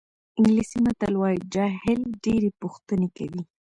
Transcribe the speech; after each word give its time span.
انګلیسي 0.37 0.77
متل 0.85 1.13
وایي 1.17 1.39
جاهل 1.53 1.99
ډېرې 2.23 2.49
پوښتنې 2.61 3.07
کوي. 3.17 3.41